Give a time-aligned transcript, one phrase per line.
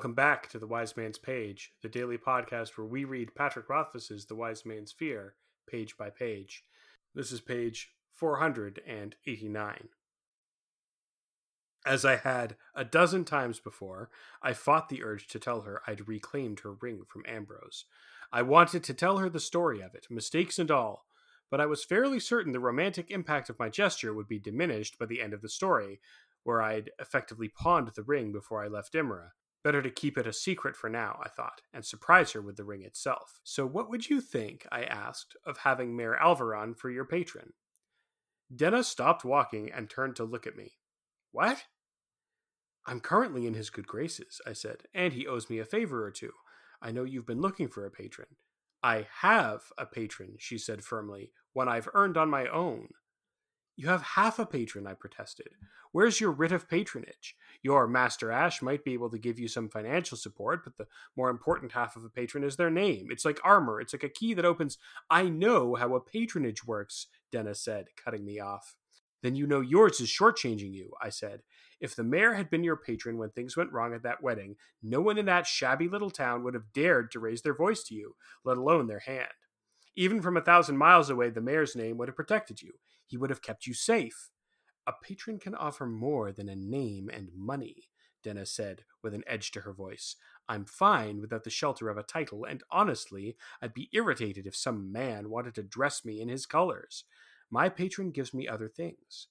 [0.00, 4.24] Welcome back to The Wise Man's Page, the daily podcast where we read Patrick Rothfuss's
[4.24, 5.34] The Wise Man's Fear,
[5.68, 6.64] page by page.
[7.14, 9.88] This is page 489.
[11.84, 14.08] As I had a dozen times before,
[14.42, 17.84] I fought the urge to tell her I'd reclaimed her ring from Ambrose.
[18.32, 21.04] I wanted to tell her the story of it, mistakes and all,
[21.50, 25.04] but I was fairly certain the romantic impact of my gesture would be diminished by
[25.04, 26.00] the end of the story,
[26.42, 29.34] where I'd effectively pawned the ring before I left Imre.
[29.62, 32.64] Better to keep it a secret for now, I thought, and surprise her with the
[32.64, 33.40] ring itself.
[33.44, 37.52] So, what would you think, I asked, of having Mayor Alveron for your patron?
[38.54, 40.72] Denna stopped walking and turned to look at me.
[41.30, 41.64] What?
[42.86, 46.10] I'm currently in his good graces, I said, and he owes me a favor or
[46.10, 46.32] two.
[46.80, 48.28] I know you've been looking for a patron.
[48.82, 52.88] I have a patron, she said firmly, one I've earned on my own.
[53.80, 55.54] You have half a patron, I protested.
[55.90, 57.34] Where's your writ of patronage?
[57.62, 60.86] Your Master Ash might be able to give you some financial support, but the
[61.16, 63.06] more important half of a patron is their name.
[63.08, 64.76] It's like armor, it's like a key that opens.
[65.08, 68.76] I know how a patronage works, Dennis said, cutting me off.
[69.22, 71.40] Then you know yours is shortchanging you, I said.
[71.80, 75.00] If the mayor had been your patron when things went wrong at that wedding, no
[75.00, 78.16] one in that shabby little town would have dared to raise their voice to you,
[78.44, 79.28] let alone their hand.
[79.96, 82.72] Even from a thousand miles away, the mayor's name would have protected you.
[83.06, 84.30] He would have kept you safe.
[84.86, 87.88] A patron can offer more than a name and money,
[88.22, 90.16] Denna said with an edge to her voice.
[90.48, 94.90] I'm fine without the shelter of a title, and honestly, I'd be irritated if some
[94.90, 97.04] man wanted to dress me in his colors.
[97.50, 99.28] My patron gives me other things.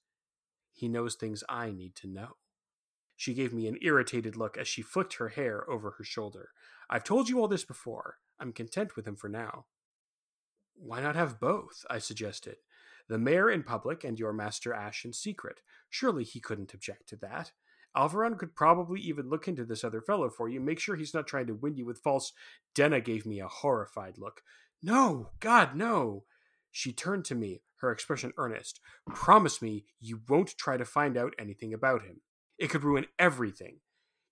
[0.72, 2.36] He knows things I need to know.
[3.16, 6.50] She gave me an irritated look as she flicked her hair over her shoulder.
[6.88, 8.16] I've told you all this before.
[8.38, 9.66] I'm content with him for now.
[10.82, 11.84] Why not have both?
[11.90, 12.56] I suggested.
[13.08, 15.60] The mayor in public and your master Ash in secret.
[15.90, 17.52] Surely he couldn't object to that.
[17.94, 21.26] Alveron could probably even look into this other fellow for you, make sure he's not
[21.26, 22.32] trying to win you with false.
[22.74, 24.42] Denna gave me a horrified look.
[24.82, 26.24] No, God, no.
[26.70, 28.80] She turned to me, her expression earnest.
[29.08, 32.22] Promise me you won't try to find out anything about him.
[32.58, 33.80] It could ruin everything.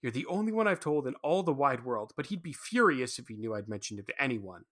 [0.00, 3.18] You're the only one I've told in all the wide world, but he'd be furious
[3.18, 4.64] if he knew I'd mentioned it to anyone.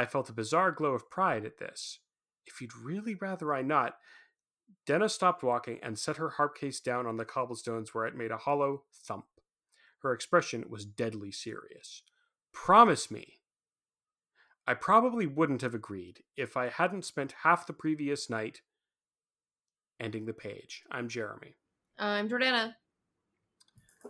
[0.00, 1.98] I felt a bizarre glow of pride at this.
[2.46, 3.96] If you'd really rather I not.
[4.86, 8.30] Denna stopped walking and set her harp case down on the cobblestones where it made
[8.30, 9.26] a hollow thump.
[9.98, 12.02] Her expression was deadly serious.
[12.50, 13.40] Promise me.
[14.66, 18.62] I probably wouldn't have agreed if I hadn't spent half the previous night
[20.00, 20.82] ending the page.
[20.90, 21.56] I'm Jeremy.
[21.98, 22.72] I'm Jordana.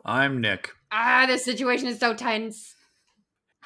[0.04, 0.70] I'm Nick.
[0.92, 2.76] Ah, this situation is so tense.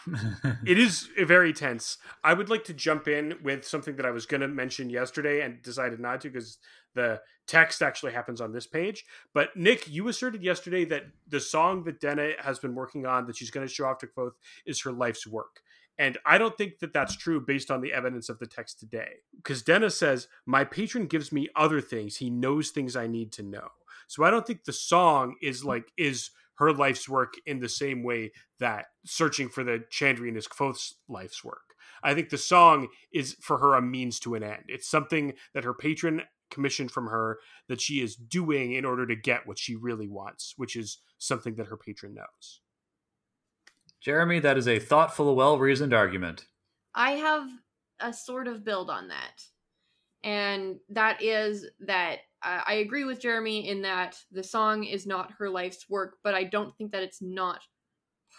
[0.67, 1.99] it is very tense.
[2.23, 5.43] I would like to jump in with something that I was going to mention yesterday
[5.43, 6.59] and decided not to because
[6.95, 9.05] the text actually happens on this page.
[9.33, 13.37] But Nick, you asserted yesterday that the song that Denna has been working on that
[13.37, 14.33] she's going to show off to Kvothe
[14.67, 15.61] is her life's work.
[15.97, 19.21] And I don't think that that's true based on the evidence of the text today.
[19.37, 22.17] Because Denna says, My patron gives me other things.
[22.17, 23.69] He knows things I need to know.
[24.09, 28.03] So I don't think the song is like, is her life's work in the same
[28.03, 31.75] way that searching for the Chandrian is Kvothe's life's work.
[32.03, 34.65] I think the song is for her a means to an end.
[34.69, 37.39] It's something that her patron commissioned from her
[37.69, 41.57] that she is doing in order to get what she really wants, which is something
[41.57, 42.61] that her patron knows.
[44.01, 46.45] Jeremy, that is a thoughtful, well reasoned argument.
[46.95, 47.49] I have
[48.01, 49.43] a sort of build on that.
[50.23, 55.49] And that is that I agree with Jeremy in that the song is not her
[55.49, 57.61] life's work, but I don't think that it's not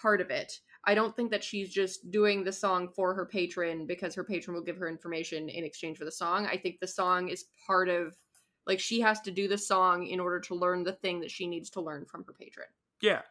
[0.01, 0.59] part of it.
[0.85, 4.55] I don't think that she's just doing the song for her patron because her patron
[4.55, 6.45] will give her information in exchange for the song.
[6.45, 8.15] I think the song is part of
[8.67, 11.47] like she has to do the song in order to learn the thing that she
[11.47, 12.67] needs to learn from her patron.
[13.01, 13.21] Yeah.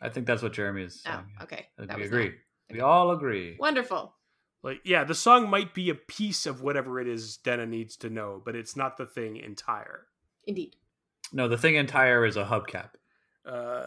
[0.00, 1.24] I think that's what Jeremy is oh, saying.
[1.38, 1.66] Oh, okay.
[1.78, 2.32] That we agree.
[2.70, 3.56] We all agree.
[3.58, 4.14] Wonderful.
[4.62, 8.08] Like, yeah, the song might be a piece of whatever it is Denna needs to
[8.08, 10.06] know, but it's not the thing entire.
[10.46, 10.76] Indeed.
[11.32, 12.90] No, the thing entire is a hubcap.
[13.44, 13.48] Uh,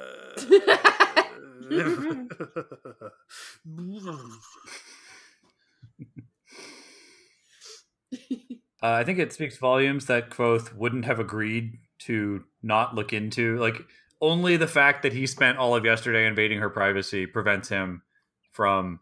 [8.83, 13.57] uh, I think it speaks volumes that Kvothe wouldn't have agreed to not look into.
[13.59, 13.85] Like,
[14.19, 18.01] only the fact that he spent all of yesterday invading her privacy prevents him
[18.51, 18.99] from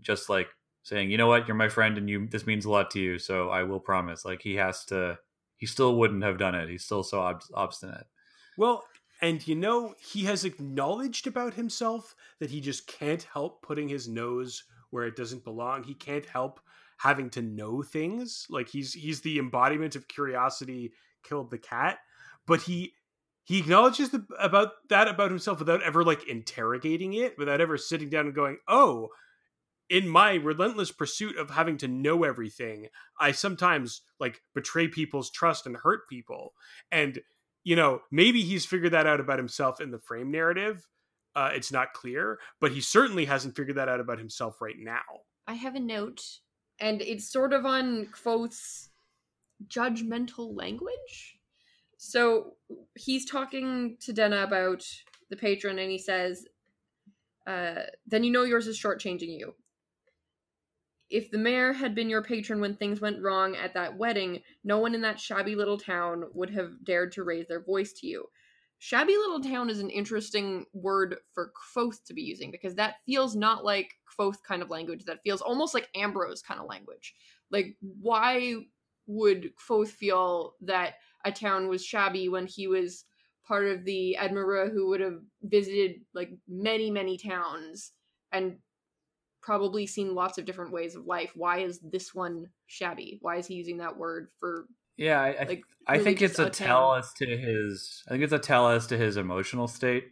[0.00, 0.48] just like
[0.84, 3.18] saying, you know what, you're my friend and you this means a lot to you,
[3.18, 4.24] so I will promise.
[4.24, 5.18] Like he has to
[5.56, 6.68] he still wouldn't have done it.
[6.68, 8.06] He's still so ob- obstinate.
[8.56, 8.84] Well,
[9.20, 14.08] and you know, he has acknowledged about himself that he just can't help putting his
[14.08, 15.82] nose where it doesn't belong.
[15.82, 16.60] He can't help
[16.98, 18.46] having to know things.
[18.50, 20.92] Like he's he's the embodiment of curiosity
[21.22, 21.98] killed the cat,
[22.46, 22.92] but he
[23.44, 28.10] he acknowledges the, about that about himself without ever like interrogating it, without ever sitting
[28.10, 29.08] down and going, "Oh,
[29.90, 32.88] in my relentless pursuit of having to know everything,
[33.20, 36.54] I sometimes like betray people's trust and hurt people."
[36.90, 37.20] And
[37.64, 40.86] you know, maybe he's figured that out about himself in the frame narrative.
[41.34, 45.02] Uh, it's not clear, but he certainly hasn't figured that out about himself right now.
[45.48, 46.22] I have a note,
[46.78, 48.90] and it's sort of on quotes
[49.66, 51.38] judgmental language.
[51.96, 52.54] So
[52.94, 54.86] he's talking to Denna about
[55.30, 56.46] the patron, and he says,
[57.46, 59.54] uh, "Then you know yours is shortchanging you.
[61.14, 64.80] If the mayor had been your patron when things went wrong at that wedding, no
[64.80, 68.28] one in that shabby little town would have dared to raise their voice to you."
[68.78, 73.36] Shabby little town is an interesting word for Kvothe to be using because that feels
[73.36, 75.04] not like Kvothe kind of language.
[75.04, 77.14] That feels almost like Ambrose kind of language.
[77.48, 78.66] Like, why
[79.06, 80.94] would Kvothe feel that
[81.24, 83.04] a town was shabby when he was
[83.46, 87.92] part of the Edema Ruh who would have visited like many, many towns
[88.32, 88.58] and
[89.44, 91.32] probably seen lots of different ways of life.
[91.34, 93.18] Why is this one shabby?
[93.20, 96.38] Why is he using that word for yeah, I, I, like I really think it's
[96.38, 98.02] a a tell as to his.
[98.06, 100.04] I think it's a tell as to his emotional state.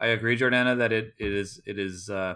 [0.00, 2.34] I agree, Jordana, that it, it is it is uh,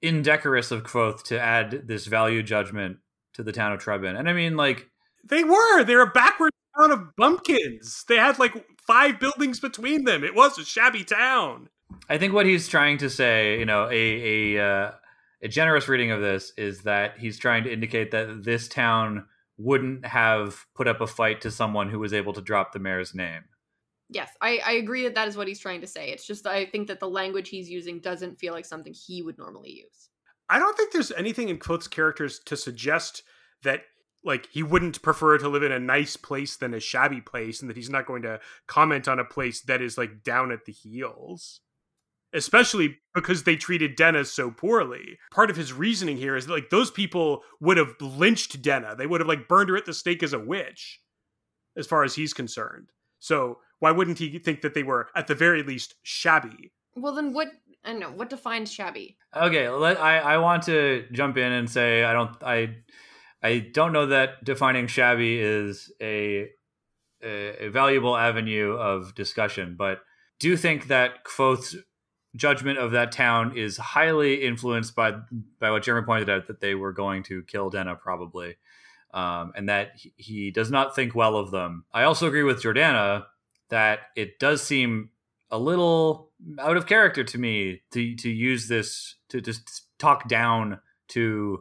[0.00, 2.98] indecorous of Kvothe to add this value judgment
[3.34, 4.88] to the town of Trebon, and I mean, like,
[5.24, 5.84] They were.
[5.84, 8.04] They're a backward town of bumpkins.
[8.08, 10.22] They had like five buildings between them.
[10.22, 11.68] It was a shabby town.
[12.08, 14.90] I think what he's trying to say, you know, a a uh,
[15.42, 19.26] a generous reading of this is that he's trying to indicate that this town
[19.56, 23.14] wouldn't have put up a fight to someone who was able to drop the mayor's
[23.14, 23.44] name.
[24.08, 26.10] Yes, I, I agree that that is what he's trying to say.
[26.10, 29.36] It's just I think that the language he's using doesn't feel like something he would
[29.36, 30.08] normally use.
[30.48, 33.22] I don't think there's anything in Kvothe's characters to suggest
[33.64, 33.82] that
[34.24, 37.68] like he wouldn't prefer to live in a nice place than a shabby place and
[37.68, 40.72] that he's not going to comment on a place that is like down at the
[40.72, 41.60] heels.
[42.32, 45.18] Especially because they treated Denna so poorly.
[45.32, 48.94] Part of his reasoning here is that like those people would have lynched Denna.
[48.94, 51.00] They would have like burned her at the stake as a witch,
[51.76, 52.90] as far as he's concerned.
[53.18, 56.72] So why wouldn't he think that they were at the very least shabby?
[56.94, 57.48] Well, then what?
[57.84, 59.16] I don't know what defines shabby.
[59.34, 62.76] Okay, let, I I want to jump in and say I don't I
[63.42, 66.48] I don't know that defining shabby is a
[67.22, 70.00] a, a valuable avenue of discussion, but
[70.38, 71.76] do think that Kvothe's
[72.36, 75.14] judgment of that town is highly influenced by
[75.58, 78.56] by what Jeremy pointed out that they were going to kill Denna probably,
[79.14, 81.84] um, and that he, he does not think well of them.
[81.92, 83.26] I also agree with Jordana
[83.70, 85.10] that it does seem
[85.50, 90.80] a little out of character to me to to use this to just talk down
[91.08, 91.60] to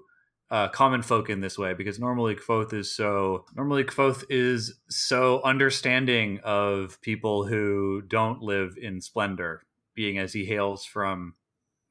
[0.50, 5.42] uh, common folk in this way because normally Kvothe is so normally Kvothe is so
[5.44, 9.64] understanding of people who don't live in splendor,
[9.98, 11.34] being as he hails from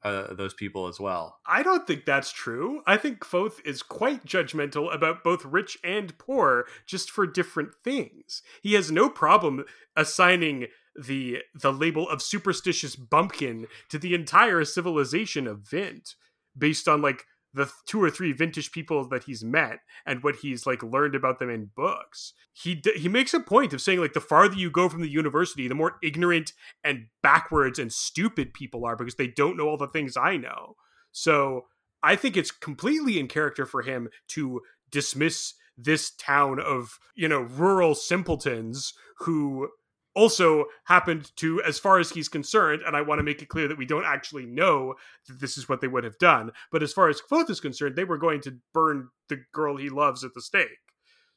[0.03, 1.39] uh, those people as well.
[1.45, 2.81] I don't think that's true.
[2.87, 8.41] I think Kvothe is quite judgmental about both rich and poor, just for different things.
[8.61, 9.65] He has no problem
[9.95, 16.15] assigning the the label of superstitious bumpkin to the entire civilization of Vint,
[16.57, 17.25] based on like
[17.57, 21.39] the two or three vintage people that he's met and what he's like learned about
[21.39, 22.33] them in books.
[22.53, 25.09] He d- he makes a point of saying like the farther you go from the
[25.09, 26.53] university, the more ignorant
[26.83, 30.75] and backwards and stupid people are because they don't know all the things I know.
[31.11, 31.65] So
[32.03, 37.41] I think it's completely in character for him to dismiss this town of, you know,
[37.41, 39.69] rural simpletons who
[40.17, 43.67] also happened to, as far as he's concerned, and I want to make it clear
[43.67, 44.95] that we don't actually know
[45.27, 47.95] that this is what they would have done, but as far as Kvothe is concerned,
[47.95, 50.67] they were going to burn the girl he loves at the stake.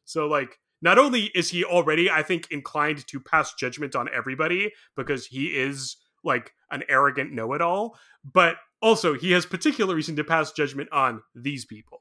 [0.07, 4.73] So, like, not only is he already, I think, inclined to pass judgment on everybody
[4.97, 10.17] because he is like an arrogant know it all, but also he has particular reason
[10.17, 12.00] to pass judgment on these people.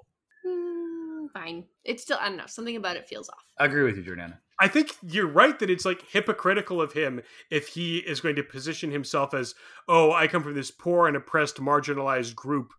[1.33, 1.65] Fine.
[1.83, 2.47] It's still I don't know.
[2.47, 3.43] Something about it feels off.
[3.59, 4.37] I agree with you, Jordana.
[4.59, 8.43] I think you're right that it's like hypocritical of him if he is going to
[8.43, 9.55] position himself as,
[9.87, 12.73] oh, I come from this poor and oppressed, marginalized group.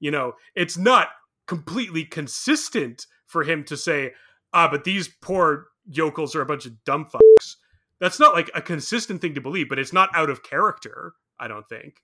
[0.00, 1.08] You know, it's not
[1.46, 4.12] completely consistent for him to say,
[4.52, 7.56] ah, but these poor yokels are a bunch of dumb fucks.
[8.00, 11.48] That's not like a consistent thing to believe, but it's not out of character, I
[11.48, 12.00] don't think.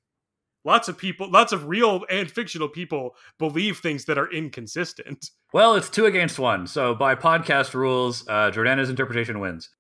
[0.65, 5.31] Lots of people, lots of real and fictional people believe things that are inconsistent.
[5.53, 9.71] Well, it's two against one, so by podcast rules, uh, Jordana's interpretation wins.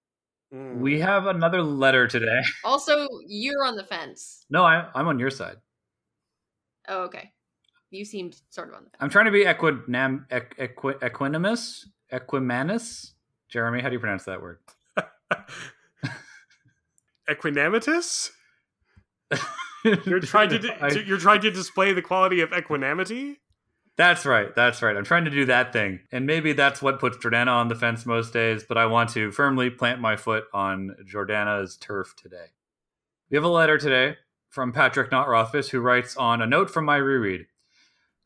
[0.53, 2.43] We have another letter today.
[2.65, 4.45] Also, you're on the fence.
[4.51, 5.57] No, I, I'm on your side.
[6.89, 7.33] Oh, okay.
[7.91, 8.99] You seemed sort of on the fence.
[9.01, 13.13] I'm trying to be equinam, equ, equi, equanimous, equimanus.
[13.49, 14.59] Jeremy, how do you pronounce that word?
[17.31, 18.31] equanimous.
[19.85, 23.39] You're trying to, I- you're trying to display the quality of equanimity.
[23.97, 24.55] That's right.
[24.57, 24.97] That's right.
[24.97, 26.01] I'm trying to do that thing.
[26.11, 29.31] And maybe that's what puts Jordana on the fence most days, but I want to
[29.31, 32.47] firmly plant my foot on Jordana's turf today.
[33.31, 34.17] We have a letter today
[34.49, 37.47] from Patrick Not Rothfuss who writes on a note from my reread.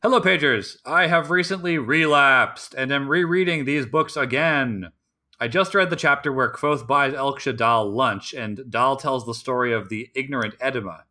[0.01, 0.77] Hello, Pagers.
[0.85, 4.91] I have recently relapsed and am rereading these books again.
[5.39, 9.33] I just read the chapter where Kvothe buys Elxa Dal lunch, and Dal tells the
[9.33, 11.05] story of the ignorant Edema.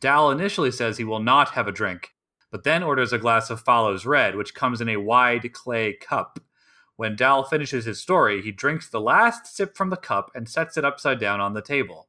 [0.00, 2.10] Dal initially says he will not have a drink,
[2.50, 6.38] but then orders a glass of Fallows Red, which comes in a wide clay cup.
[6.96, 10.76] When Dal finishes his story, he drinks the last sip from the cup and sets
[10.76, 12.08] it upside down on the table.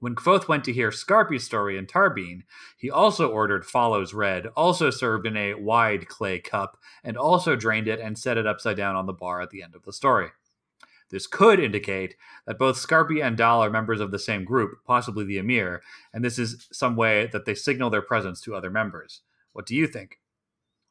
[0.00, 2.42] When Kvothe went to hear Skarpi's story in Tarbean,
[2.78, 7.86] he also ordered Fallows Red, also served in a wide clay cup, and also drained
[7.86, 10.30] it and set it upside down on the bar at the end of the story.
[11.10, 15.24] This could indicate that both Skarpi and Dal are members of the same group, possibly
[15.24, 15.82] the Amyr,
[16.14, 19.22] and this is some way that they signal their presence to other members.
[19.52, 20.20] What do you think?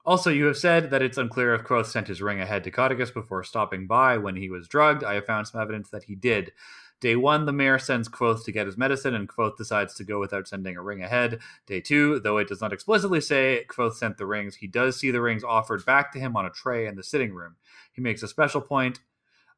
[0.06, 3.14] Also, you have said that it's unclear if Kvothe sent his ring ahead to Caudicus
[3.14, 5.04] before stopping by when he was drugged.
[5.04, 6.52] I have found some evidence that he did.
[7.02, 10.20] Day one, the mayor sends Kvothe to get his medicine, and Kvothe decides to go
[10.20, 11.40] without sending a ring ahead.
[11.66, 15.12] Day two, though it does not explicitly say Kvothe sent the rings, he does see
[15.12, 17.56] the rings offered back to him on a tray in the sitting room.
[17.94, 19.00] He makes a special point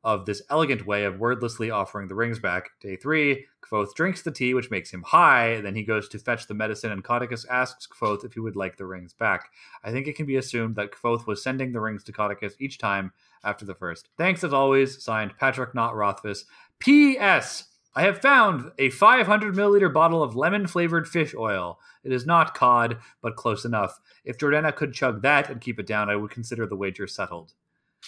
[0.03, 2.71] of this elegant way of wordlessly offering the rings back.
[2.79, 5.61] Day three, Kvothe drinks the tea, which makes him high.
[5.61, 8.77] Then he goes to fetch the medicine, and Caudicus asks Kvothe if he would like
[8.77, 9.51] the rings back.
[9.83, 12.77] I think it can be assumed that Kvothe was sending the rings to Caudicus each
[12.77, 14.09] time after the first.
[14.17, 16.45] Thanks as always, signed Patrick Not Rothfuss.
[16.79, 17.65] P.S.
[17.93, 21.79] I have found a 500 milliliter bottle of lemon flavored fish oil.
[22.03, 23.99] It is not cod, but close enough.
[24.25, 27.53] If Jordana could chug that and keep it down, I would consider the wager settled.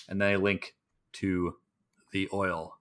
[0.10, 0.76] And then a link
[1.14, 1.56] to
[2.14, 2.78] the oil.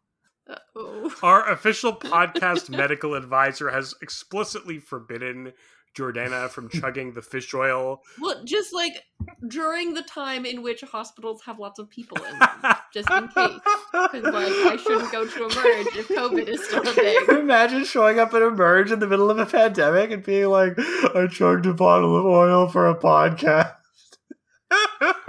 [0.48, 1.12] Uh-oh.
[1.22, 5.52] Our official podcast medical advisor has explicitly forbidden
[5.96, 8.02] Jordana from chugging the fish oil.
[8.20, 9.04] Well, just like
[9.46, 13.60] during the time in which hospitals have lots of people in them, just in case.
[13.92, 17.18] Because like I shouldn't go to emerge if COVID is still a thing.
[17.28, 21.28] Imagine showing up at Emerge in the middle of a pandemic and being like, I
[21.30, 23.74] chugged a bottle of oil for a podcast.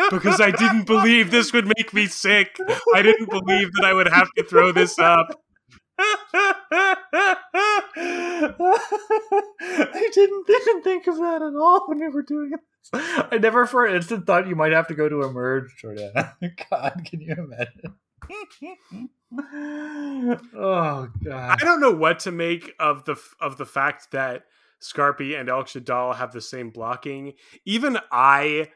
[0.10, 2.57] Because I didn't believe this would make me sick.
[2.93, 5.39] I didn't believe that I would have to throw this up.
[9.60, 12.60] I didn't even think of that at all when we were doing it.
[12.93, 16.33] I never for an instant thought you might have to go to Emerge, Jordana.
[16.69, 17.95] God, can you imagine?
[20.55, 21.57] oh god.
[21.62, 24.43] I don't know what to make of the of the fact that
[24.81, 27.33] Skarpi and Elxa Dal have the same blocking.
[27.65, 28.69] Even I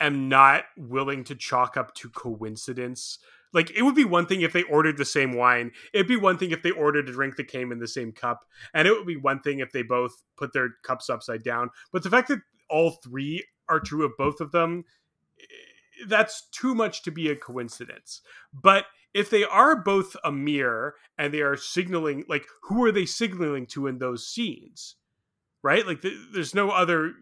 [0.00, 3.18] am not willing to chalk up to coincidence.
[3.52, 5.72] Like it would be one thing if they ordered the same wine.
[5.92, 8.44] It'd be one thing if they ordered a drink that came in the same cup,
[8.74, 11.70] and it would be one thing if they both put their cups upside down.
[11.92, 14.84] But the fact that all three are true of both of them,
[15.40, 18.20] eh, that's too much to be a coincidence.
[18.52, 23.66] But if they are both Amyr and they are signaling, like who are they signaling
[23.68, 24.96] to in those scenes?
[25.62, 25.86] Right?
[25.86, 27.14] Like th- there's no other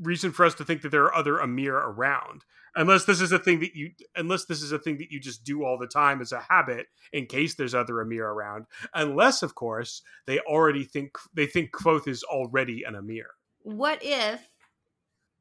[0.00, 2.44] reason for us to think that there are other Amyr around.
[2.74, 5.44] Unless this is a thing that you unless this is a thing that you just
[5.44, 8.64] do all the time as a habit in case there's other Amyr around.
[8.94, 13.26] Unless of course they already think they think Kvothe is already an Amyr.
[13.62, 14.40] What if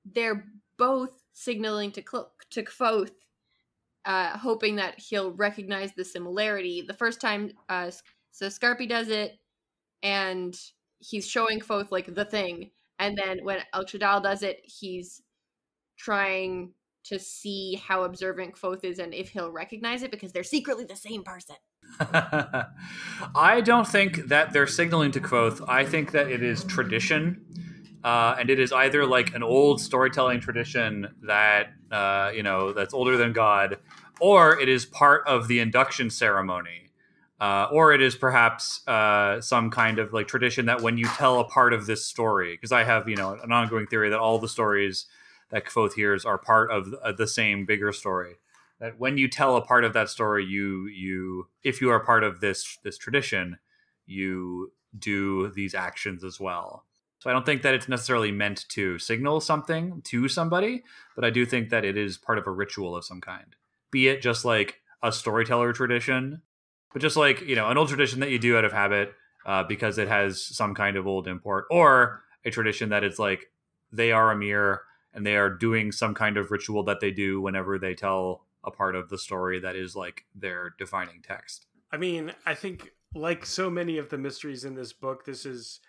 [0.04, 0.46] they're
[0.78, 3.12] both signaling to Clo- to Kvothe,
[4.04, 6.82] uh, hoping that he'll recognize the similarity?
[6.82, 7.92] The first time, uh,
[8.32, 9.40] so Skarpi does it,
[10.04, 10.60] and
[11.00, 15.22] he's showing Kvothe like the thing, and then when Elxa Dal does it, he's
[15.98, 16.72] trying
[17.04, 20.96] to see how observant Kvothe is and if he'll recognize it because they're secretly the
[20.96, 21.56] same person.
[22.00, 25.68] I don't think that they're signaling to Kvothe.
[25.68, 27.44] I think that it is tradition.
[28.04, 32.96] Uh, and it is either like an old storytelling tradition that uh, you know that's
[32.96, 33.78] older than God,
[34.20, 36.90] or it is part of the induction ceremony,
[37.42, 41.40] uh, or it is perhaps uh, some kind of like tradition that when you tell
[41.40, 44.38] a part of this story, because I have you know an ongoing theory that all
[44.38, 45.08] the stories
[45.50, 48.36] that Kvothe hears are part of the, the same bigger story.
[48.80, 52.24] That when you tell a part of that story, you you if you are part
[52.24, 53.58] of this this tradition,
[54.06, 56.86] you do these actions as well.
[57.18, 60.84] So I don't think that it's necessarily meant to signal something to somebody,
[61.16, 63.56] but I do think that it is part of a ritual of some kind.
[63.92, 66.42] Be it just like a storyteller tradition,
[66.94, 69.14] but just like you know an old tradition that you do out of habit
[69.46, 73.52] uh, because it has some kind of old import or a tradition that it's like
[73.92, 74.82] they are Amyr
[75.14, 78.72] and they are doing some kind of ritual that they do whenever they tell a
[78.72, 81.66] part of the story that is like their defining text.
[81.92, 85.82] I mean i think like so many of the mysteries in this book this is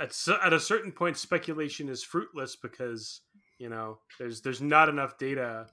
[0.00, 3.20] at, at a certain point speculation is fruitless because
[3.58, 5.66] you know there's there's not enough data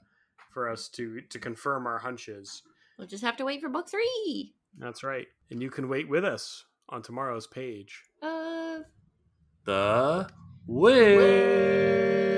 [0.52, 2.62] for us to to confirm our hunches.
[2.98, 4.54] We'll just have to wait for book three.
[4.78, 5.26] That's right.
[5.50, 8.84] And you can wait with us on tomorrow's page of
[9.64, 10.28] The
[10.66, 12.31] Wig.